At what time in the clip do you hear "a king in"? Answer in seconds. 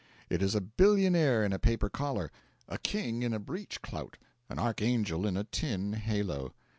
2.67-3.35